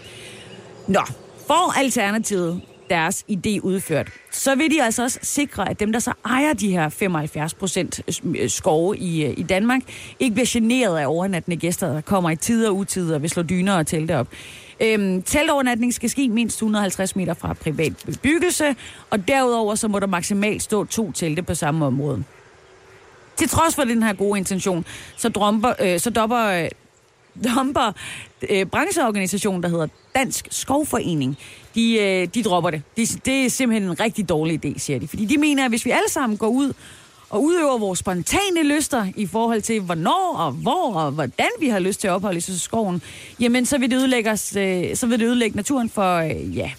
[0.88, 1.00] Nå,
[1.46, 6.12] for Alternativet deres idé udført, så vil de altså også sikre, at dem, der så
[6.24, 9.82] ejer de her 75 procent øh, øh, skove i, øh, i Danmark,
[10.20, 13.42] ikke bliver generet af overnattende gæster, der kommer i tider og utider og vil slå
[13.42, 14.28] dyner og telte op.
[14.80, 18.76] Øhm, teltovernatning skal ske mindst 150 meter fra privat bebyggelse,
[19.10, 22.24] og derudover så må der maksimalt stå to telte på samme område.
[23.36, 24.84] Til trods for den her gode intention,
[25.16, 26.68] så, drømper, øh, så dopper, øh,
[27.54, 27.92] dumper
[28.50, 31.38] øh, brancheorganisationen, der hedder Dansk Skovforening,
[31.74, 32.82] de, øh, de dropper det.
[32.96, 33.20] det.
[33.26, 35.08] Det er simpelthen en rigtig dårlig idé, siger de.
[35.08, 36.72] Fordi de mener, at hvis vi alle sammen går ud
[37.30, 41.78] og udøver vores spontane lyster i forhold til, hvornår og hvor og hvordan vi har
[41.78, 43.02] lyst til at opholde os i skoven,
[43.40, 46.70] jamen så vil det ødelægge, os, øh, så vil det ødelægge naturen for, øh, ja,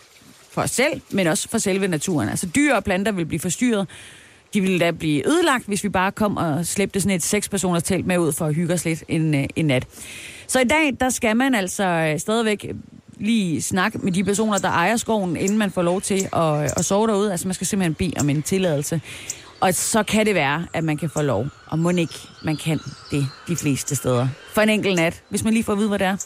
[0.52, 2.30] for os selv, men også for selve naturen.
[2.30, 3.88] Altså dyr og planter vil blive forstyrret.
[4.54, 8.06] De ville da blive ødelagt, hvis vi bare kom og slæbte sådan et seks-personers telt
[8.06, 9.88] med ud for at hygge os lidt en, øh, en nat.
[10.48, 12.66] Så i dag, der skal man altså øh, stadigvæk
[13.18, 16.86] lige snakke med de personer, der ejer skoven, inden man får lov til at, at
[16.86, 17.32] sove derude.
[17.32, 19.02] Altså man skal simpelthen bede om en tilladelse.
[19.60, 21.48] Og så kan det være, at man kan få lov.
[21.68, 22.80] Og må ikke, man kan
[23.12, 24.28] det de fleste steder.
[24.54, 26.18] For en enkelt nat, hvis man lige får at vide, hvad det er.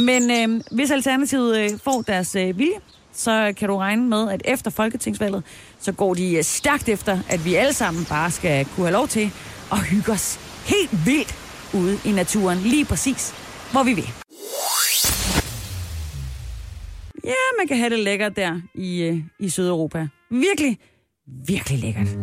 [0.00, 2.78] Men øh, hvis Alternativet øh, får deres øh, vilje,
[3.12, 5.42] så kan du regne med, at efter Folketingsvalget,
[5.80, 9.08] så går de øh, stærkt efter, at vi alle sammen bare skal kunne have lov
[9.08, 9.30] til
[9.72, 11.34] at hygge os helt vildt
[11.74, 13.34] ude i naturen, lige præcis,
[13.72, 14.10] hvor vi vil.
[17.24, 20.08] Ja, man kan have det lækkert der i, øh, i Sydeuropa.
[20.30, 20.78] Virkelig,
[21.46, 22.16] virkelig lækkert.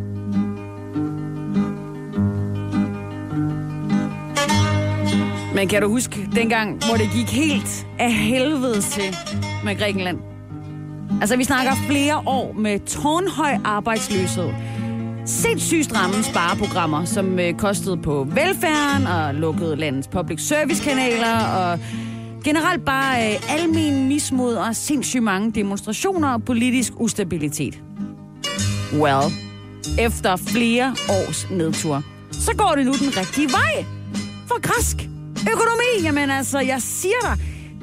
[5.56, 9.16] Men kan du huske dengang, hvor det gik helt af helvede til
[9.64, 10.20] med Grækenland?
[11.22, 14.50] Altså, vi snakker flere år med tårnhøj arbejdsløshed.
[15.26, 21.80] Sindssygt stramme spareprogrammer, som øh, kostede på velfærden og lukkede landets public service kanaler og
[22.44, 27.82] generelt bare øh, almen mismod og sindssygt mange demonstrationer og politisk ustabilitet.
[28.94, 29.32] Well,
[30.00, 33.86] efter flere års nedtur, så går det nu den rigtige vej.
[34.48, 34.98] For græsk
[35.42, 37.38] økonomi, jamen altså, jeg siger dig,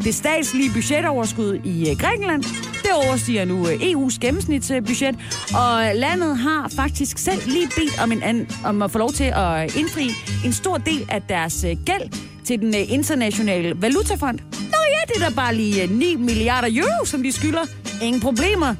[0.04, 2.42] det statslige budgetoverskud i øh, Grækenland,
[2.82, 5.16] det overstiger nu øh, EU's gennemsnitsbudget,
[5.54, 9.24] og landet har faktisk selv lige bedt om, en an, om at få lov til
[9.24, 10.10] at indfri
[10.44, 14.38] en stor del af deres øh, gæld til den øh, internationale valutafond.
[14.72, 17.64] Nå ja, det er da bare lige øh, 9 milliarder euro, som de skylder.
[18.02, 18.74] Ingen problemer.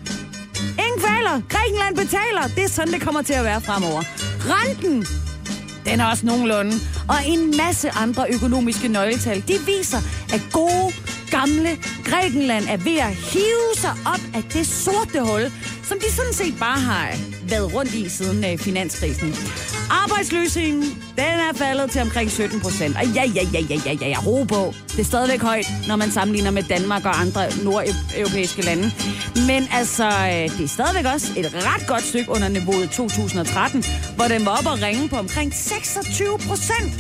[0.85, 1.41] Ingen kvaler.
[1.49, 2.43] Grækenland betaler.
[2.57, 4.03] Det er sådan, det kommer til at være fremover.
[4.53, 5.07] Renten,
[5.87, 6.73] den er også nogenlunde.
[7.09, 10.01] Og en masse andre økonomiske nøgletal, de viser,
[10.35, 10.93] at gode,
[11.31, 11.71] gamle
[12.05, 15.53] Grækenland er ved at hive sig op af det sorte hul,
[15.89, 17.09] som de sådan set bare har
[17.49, 19.35] været rundt i siden øh, finanskrisen.
[19.91, 20.83] Arbejdsløsheden,
[21.17, 22.97] den er faldet til omkring 17 procent.
[22.97, 24.75] Og ja, ja, ja, ja, ja, ja, ja, ro på.
[24.89, 28.93] Det er stadigvæk højt, når man sammenligner med Danmark og andre nordeuropæiske lande.
[29.47, 33.85] Men altså, øh, det er stadigvæk også et ret godt stykke under niveauet 2013,
[34.17, 36.93] hvor den var oppe og ringe på omkring 26 procent.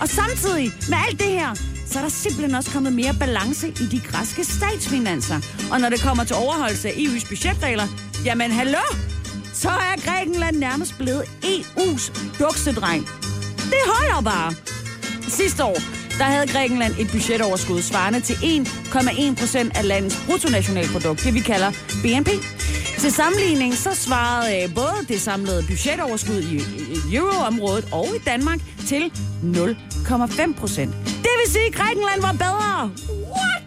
[0.00, 1.54] Og samtidig med alt det her,
[1.86, 5.40] så er der simpelthen også kommet mere balance i de græske statsfinanser.
[5.72, 7.86] Og når det kommer til overholdelse af EU's budgetregler,
[8.24, 8.84] jamen hallo,
[9.62, 12.04] så er Grækenland nærmest blevet EU's
[12.38, 13.02] duksedreng.
[13.56, 14.52] Det holder bare.
[15.28, 15.78] Sidste år,
[16.18, 21.70] der havde Grækenland et budgetoverskud svarende til 1,1 procent af landets bruttonationalprodukt, det vi kalder
[22.02, 22.28] BNP.
[22.98, 26.56] Til sammenligning så svarede øh, både det samlede budgetoverskud i,
[27.12, 30.94] i euroområdet og i Danmark til 0,5 procent.
[31.04, 32.90] Det vil sige, at Grækenland var bedre.
[33.36, 33.65] What?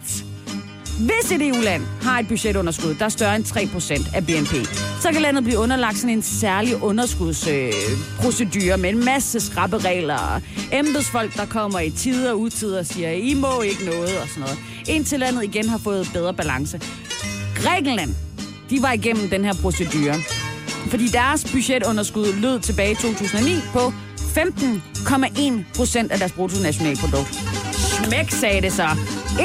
[1.00, 4.66] Hvis et EU-land har et budgetunderskud, der er større end 3% af BNP,
[5.02, 10.18] så kan landet blive underlagt sådan en særlig underskudsprocedure øh, med en masse skrappe regler
[10.18, 10.42] og
[10.72, 14.40] embedsfolk, der kommer i tider og utider og siger, I må ikke noget og sådan
[14.40, 14.58] noget.
[14.88, 16.80] Indtil landet igen har fået bedre balance.
[17.54, 18.14] Grækenland,
[18.70, 20.14] de var igennem den her procedure,
[20.86, 27.34] fordi deres budgetunderskud lød tilbage i 2009 på 15,1 procent af deres bruttonationalprodukt.
[28.04, 28.88] Smæk, sagde det så.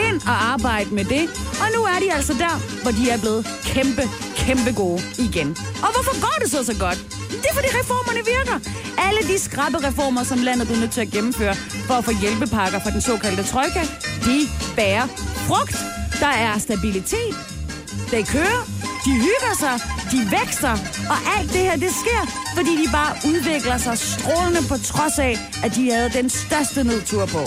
[0.10, 1.45] Ind og arbejde med det.
[1.62, 4.04] Og nu er de altså der, hvor de er blevet kæmpe,
[4.36, 5.50] kæmpe gode igen.
[5.84, 7.00] Og hvorfor går det så så godt?
[7.42, 8.58] Det er fordi reformerne virker.
[9.08, 11.56] Alle de skrappe reformer, som landet blev nødt til at gennemføre
[11.88, 13.82] for at få hjælpepakker fra den såkaldte trojka,
[14.26, 14.38] de
[14.76, 15.08] bærer
[15.48, 15.78] frugt.
[16.20, 17.36] Der er stabilitet.
[18.12, 18.62] Det kører.
[19.06, 19.76] De hygger sig.
[20.12, 20.72] De vækster.
[21.14, 22.22] Og alt det her, det sker,
[22.56, 27.26] fordi de bare udvikler sig strålende på trods af, at de havde den største nedtur
[27.26, 27.42] på.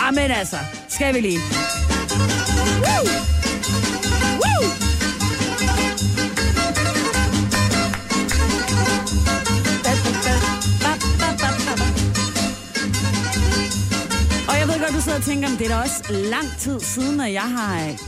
[0.00, 0.56] Amen altså.
[0.88, 1.40] Skal vi lige.
[2.84, 3.02] Woo!
[4.42, 4.62] Woo!
[14.48, 17.20] Og jeg ved godt, du sidder og tænker, det er da også lang tid siden,
[17.20, 17.98] at jeg har øh,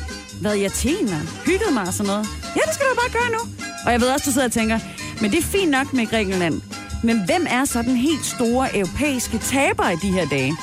[0.41, 2.27] været i Athen og hygget mig og sådan noget.
[2.57, 3.39] Ja, det skal du bare gøre nu.
[3.87, 4.79] Og jeg ved også, du sidder og tænker,
[5.21, 6.61] men det er fint nok med Grækenland.
[7.05, 10.57] Men hvem er så den helt store europæiske taber i de her dage?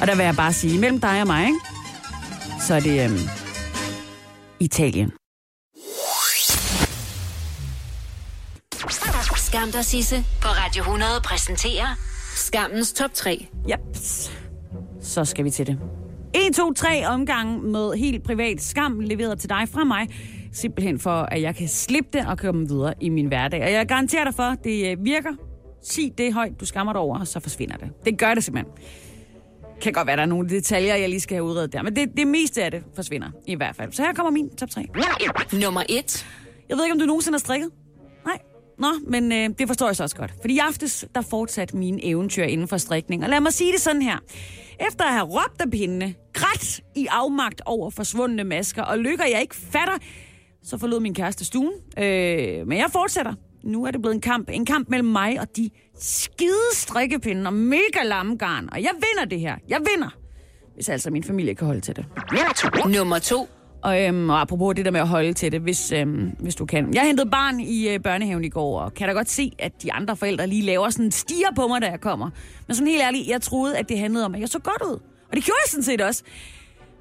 [0.00, 1.58] Og der vil jeg bare sige, mellem dig og mig, ikke?
[2.68, 3.18] Så er det øhm,
[4.60, 5.12] Italien.
[9.36, 11.86] Skam dig, Sisse, på Radio 100 præsenterer
[12.34, 13.46] Skammens top 3.
[13.70, 13.80] Yep.
[15.00, 15.78] Så skal vi til det.
[16.34, 20.08] 1, 2, 3 omgange med helt privat skam leveret til dig fra mig.
[20.52, 23.62] Simpelthen for, at jeg kan slippe det og komme videre i min hverdag.
[23.62, 25.32] Og jeg garanterer dig for, at det øh, virker.
[25.82, 27.90] Sig det højt, du skammer dig over, og så forsvinder det.
[28.04, 28.72] Det gør det simpelthen.
[29.80, 31.82] Kan godt være, der er nogle detaljer, jeg lige skal have udredet der.
[31.82, 33.92] Men det, det meste af det forsvinder i hvert fald.
[33.92, 34.86] Så her kommer min top 3.
[35.52, 36.26] Nummer 1.
[36.68, 37.70] Jeg ved ikke, om du nogensinde har strikket?
[38.26, 38.38] Nej.
[38.78, 40.34] Nå, men øh, det forstår jeg så også godt.
[40.40, 43.24] Fordi i aftes, der fortsatte mine eventyr inden for strikning.
[43.24, 44.16] Og lad mig sige det sådan her.
[44.88, 49.40] Efter at have råbt af pindene, grædt i afmagt over forsvundne masker, og lykker jeg
[49.40, 49.98] ikke fatter,
[50.62, 51.72] så forlod min kæreste stuen.
[51.98, 53.34] Øh, men jeg fortsætter.
[53.68, 54.50] Nu er det blevet en kamp.
[54.52, 58.68] En kamp mellem mig og de skide strikkepinde og mega lammegarn.
[58.72, 59.56] Og jeg vinder det her.
[59.68, 60.08] Jeg vinder.
[60.74, 62.04] Hvis altså min familie kan holde til det.
[62.96, 63.48] Nummer 2.
[63.82, 66.66] Og, øhm, og apropos det der med at holde til det, hvis, øhm, hvis du
[66.66, 66.94] kan.
[66.94, 69.92] Jeg hentede barn i øh, børnehaven i går, og kan da godt se, at de
[69.92, 72.30] andre forældre lige laver sådan en stiger på mig, da jeg kommer.
[72.66, 75.00] Men sådan helt ærligt, jeg troede, at det handlede om, at jeg så godt ud.
[75.30, 76.22] Og det gjorde jeg sådan set også.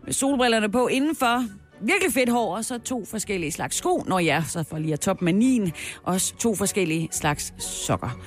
[0.05, 1.43] Med solbrillerne på indenfor,
[1.81, 4.03] virkelig fedt hår, og så to forskellige slags sko.
[4.07, 5.73] Nå ja, så for lige at toppe manien,
[6.03, 8.19] også to forskellige slags sokker.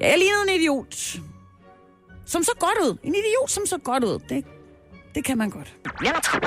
[0.00, 1.20] Ja, jeg lignede en idiot.
[2.26, 2.96] Som så godt ud.
[3.02, 4.18] En idiot, som så godt ud.
[4.28, 4.44] Det,
[5.14, 5.76] det kan man godt.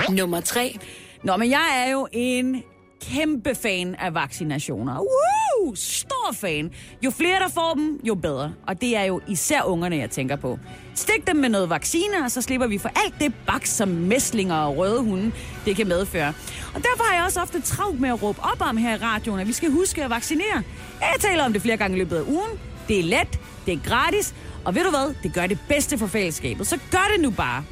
[0.10, 0.80] Nummer 3.
[1.24, 2.64] Nå, men jeg er jo en
[3.12, 5.00] kæmpe fan af vaccinationer.
[5.00, 5.76] Woo!
[5.76, 6.72] Stor fan.
[7.02, 8.54] Jo flere, der får dem, jo bedre.
[8.68, 10.60] Og det er jo især ungerne, jeg tænker på.
[10.96, 14.56] Stik dem med noget vacciner, og så slipper vi for alt det baks, som mæslinger
[14.56, 15.32] og røde hunde,
[15.66, 16.34] det kan medføre.
[16.76, 19.40] Og derfor har jeg også ofte travlt med at råbe op om her i radioen,
[19.40, 20.64] at vi skal huske at vaccinere.
[21.00, 22.60] Jeg taler om det flere gange i løbet af ugen.
[22.88, 24.36] Det er let, det er gratis,
[24.66, 25.16] og ved du hvad?
[25.24, 26.68] Det gør det bedste for fællesskabet.
[26.68, 27.64] Så gør det nu bare.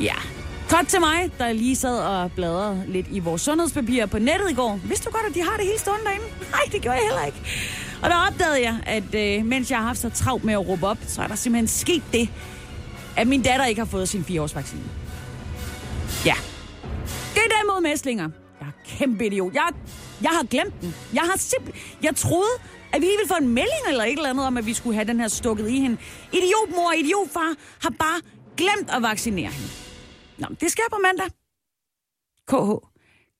[0.00, 0.14] Ja,
[0.70, 4.54] Godt til mig, der lige sad og bladrede lidt i vores sundhedspapirer på nettet i
[4.54, 4.80] går.
[4.84, 6.24] Vidste du godt, at de har det hele stående derinde?
[6.56, 7.38] Nej, det gjorde jeg heller ikke.
[8.02, 10.86] Og der opdagede jeg, at øh, mens jeg har haft så travlt med at råbe
[10.86, 12.28] op, så er der simpelthen sket det,
[13.16, 14.82] at min datter ikke har fået sin 4-års-vaccine.
[16.24, 16.34] Ja.
[17.34, 18.28] Det er derimod mæslinger.
[18.60, 19.54] Jeg er kæmpe idiot.
[19.54, 19.68] Jeg,
[20.22, 20.94] jeg har glemt den.
[21.14, 21.82] Jeg har simpelthen...
[22.02, 22.54] Jeg troede,
[22.92, 24.94] at vi lige ville få en melding eller et eller andet om, at vi skulle
[24.94, 25.96] have den her stukket i hende.
[26.32, 28.20] Idiotmor og idiotfar har bare
[28.56, 29.89] glemt at vaccinere hende.
[30.40, 31.30] Nå, det sker på mandag.
[32.48, 32.86] KH.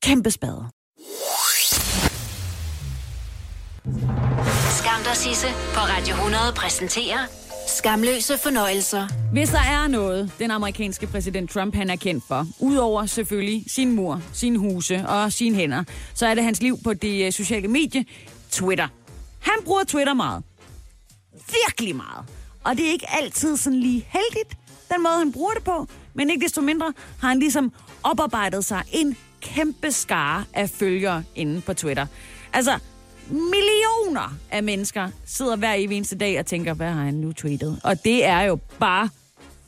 [0.03, 0.69] Kæmpe spade.
[4.79, 7.27] Skam dig, Sisse, på Radio 100 præsenterer
[7.79, 9.09] Skamløse fornøjelser.
[9.33, 13.93] Hvis der er noget, den amerikanske præsident Trump han er kendt for, udover selvfølgelig sin
[13.93, 15.85] mur, sine huse og sine hænder,
[16.15, 18.05] så er det hans liv på det øh, sociale medie
[18.51, 18.89] Twitter.
[19.41, 20.43] Han bruger Twitter meget.
[21.33, 22.25] Virkelig meget.
[22.65, 24.59] Og det er ikke altid sådan lige heldigt,
[24.93, 28.83] den måde han bruger det på, men ikke desto mindre har han ligesom oparbejdet sig
[28.93, 32.07] en kæmpe skare af følgere inde på Twitter.
[32.53, 32.79] Altså,
[33.29, 37.81] millioner af mennesker sidder hver evig eneste dag og tænker, hvad har han nu tweetet?
[37.85, 39.09] Og det er jo bare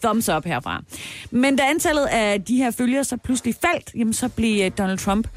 [0.03, 0.83] thumbs up herfra.
[1.31, 4.99] Men da antallet af de her følgere så pludselig faldt, jamen så blev øh, Donald
[4.99, 5.29] Trump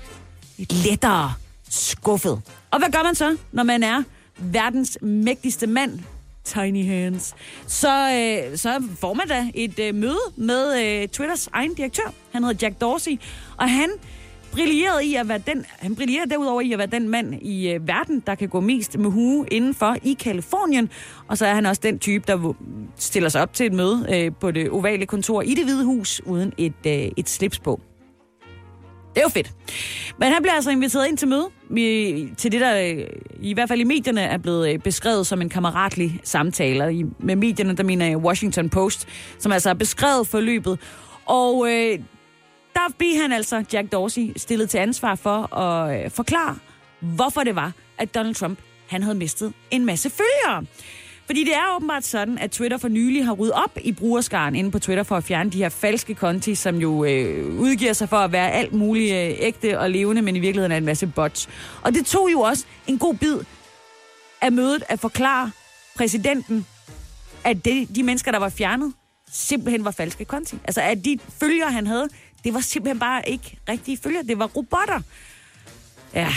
[0.57, 1.33] lidt lettere
[1.69, 2.41] skuffet.
[2.71, 4.03] Og hvad gør man så, når man er
[4.37, 5.99] verdens mægtigste mand,
[6.45, 7.35] Tiny Hands,
[7.67, 12.13] så, øh, så får man da et øh, møde med øh, Twitters egen direktør.
[12.31, 13.11] Han hedder Jack Dorsey,
[13.57, 13.89] og han
[14.51, 17.87] brillerede i at være den, han brillerede derudover i at være den mand i øh,
[17.87, 20.89] verden, der kan gå mest med hue indenfor i Kalifornien.
[21.27, 22.53] Og så er han også den type, der
[22.95, 26.21] stiller sig op til et møde øh, på det ovale kontor i det hvide hus,
[26.25, 27.79] uden et, øh, et slips på.
[29.15, 29.51] Det er jo fedt.
[30.19, 33.07] Men han bliver altså inviteret ind til møde, i, til det, der øh,
[33.41, 36.93] i hvert fald i medierne er blevet øh, beskrevet som en kammeratlig samtale.
[36.93, 39.07] I, med medierne, der mener jeg Washington Post,
[39.39, 40.79] som altså har beskrevet forløbet.
[41.25, 41.99] Og øh,
[42.73, 46.57] der blev han altså, Jack Dorsey, stillet til ansvar for at øh, forklare,
[46.99, 50.65] hvorfor det var, at Donald Trump han havde mistet en masse følgere.
[51.25, 54.71] Fordi det er åbenbart sådan, at Twitter for nylig har ryddet op i brugerskaren inde
[54.71, 58.17] på Twitter for at fjerne de her falske konti, som jo øh, udgiver sig for
[58.17, 61.49] at være alt muligt øh, ægte og levende, men i virkeligheden er en masse bots.
[61.81, 63.37] Og det tog jo også en god bid
[64.41, 65.51] af mødet at forklare
[65.95, 66.65] præsidenten,
[67.43, 68.93] at det, de mennesker, der var fjernet,
[69.31, 70.57] simpelthen var falske konti.
[70.63, 72.07] Altså, at de følgere, han havde,
[72.43, 74.23] det var simpelthen bare ikke rigtige følgere.
[74.23, 75.01] Det var robotter.
[76.13, 76.29] Ja.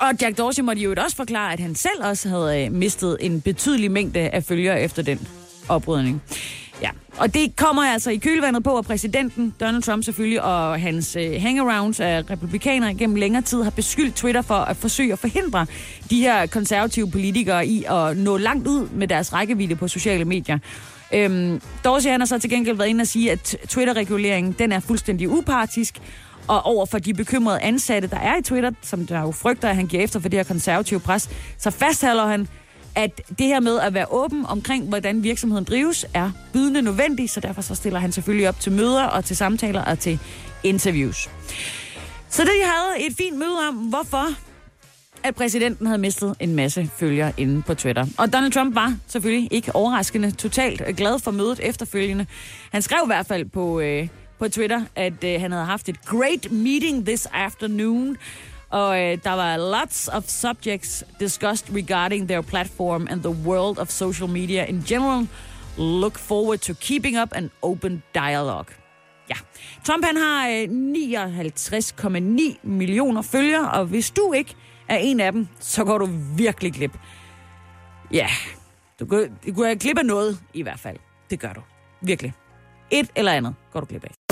[0.00, 3.40] Og Jack Dorsey måtte jo også forklare, at han selv også havde øh, mistet en
[3.40, 5.28] betydelig mængde af følgere efter den
[5.68, 6.22] oprydning.
[6.82, 11.16] Ja, og det kommer altså i kølvandet på, at præsidenten, Donald Trump selvfølgelig, og hans
[11.16, 15.66] øh, hangarounds af republikanere gennem længere tid har beskyldt Twitter for at forsøge at forhindre
[16.10, 20.58] de her konservative politikere i at nå langt ud med deres rækkevidde på sociale medier.
[21.14, 24.80] Øhm, Dorsey han har så til gengæld været inde og sige, at Twitter-reguleringen den er
[24.80, 26.00] fuldstændig upartisk,
[26.48, 29.76] og over for de bekymrede ansatte, der er i Twitter, som der jo frygter, at
[29.76, 32.48] han giver efter for det her konservative pres, så fastholder han,
[32.94, 37.40] at det her med at være åben omkring, hvordan virksomheden drives, er bydende nødvendigt, så
[37.40, 40.18] derfor så stiller han selvfølgelig op til møder og til samtaler og til
[40.62, 41.30] interviews.
[42.30, 44.26] Så det de havde et fint møde om, hvorfor
[45.22, 48.06] at præsidenten havde mistet en masse følgere inde på Twitter.
[48.18, 52.26] Og Donald Trump var selvfølgelig ikke overraskende totalt glad for mødet efterfølgende.
[52.72, 54.08] Han skrev i hvert fald på, øh,
[54.38, 58.16] på Twitter, at øh, han havde haft et great meeting this afternoon,
[58.70, 63.88] og øh, der var lots of subjects discussed regarding their platform and the world of
[63.88, 65.28] social media in general.
[65.78, 68.74] Look forward to keeping up an open dialogue.
[69.30, 69.34] Ja.
[69.84, 74.54] Trump han har øh, 59,9 millioner følgere, og hvis du ikke
[74.88, 76.98] er en af dem, så går du virkelig glip.
[78.12, 78.26] Ja,
[79.00, 80.96] du går, du går glip af noget i hvert fald.
[81.30, 81.60] Det gør du.
[82.00, 82.32] Virkelig.
[82.90, 84.27] Et eller andet går du glip af.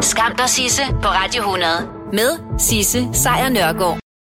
[0.00, 1.68] Skam dig, Sisse, på Radio 100.
[2.12, 4.05] Med Sisse Sejr Nørgaard.